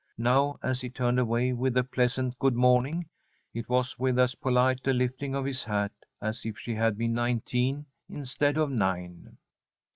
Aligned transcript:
Now, 0.17 0.57
as 0.63 0.81
he 0.81 0.89
turned 0.89 1.19
away, 1.19 1.53
with 1.53 1.77
a 1.77 1.83
pleasant 1.83 2.39
good 2.39 2.55
morning, 2.55 3.07
it 3.53 3.69
was 3.69 3.99
with 3.99 4.17
as 4.17 4.33
polite 4.33 4.87
a 4.87 4.93
lifting 4.93 5.35
of 5.35 5.45
his 5.45 5.63
hat 5.63 5.91
as 6.19 6.43
if 6.43 6.57
she 6.57 6.73
had 6.73 6.97
been 6.97 7.13
nineteen 7.13 7.85
instead 8.09 8.57
of 8.57 8.71
nine. 8.71 9.37